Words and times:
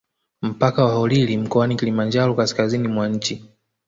Mpaka 0.41 0.85
wa 0.85 0.93
Holili 0.95 1.37
mkoani 1.37 1.75
Kilimanjaro 1.75 2.35
kaskazizini 2.35 2.87
mwa 2.87 3.09
nchi 3.09 3.45